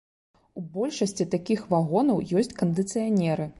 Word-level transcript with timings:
У 0.59 0.63
большасці 0.77 1.27
такіх 1.35 1.61
вагонаў 1.75 2.25
ёсць 2.41 2.53
кандыцыянеры. 2.65 3.49